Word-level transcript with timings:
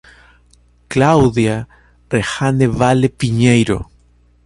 Cláudia 0.89 1.67
Rejanne 2.09 2.65
Vale 2.67 3.07
Pinheiro 3.07 3.85